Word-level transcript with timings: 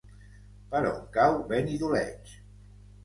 Per 0.71 0.79
on 0.93 1.03
cau 1.17 1.37
Benidoleig? 1.51 2.33